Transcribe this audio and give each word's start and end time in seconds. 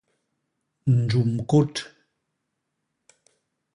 Njum 0.97 1.31
kôt. 1.49 1.73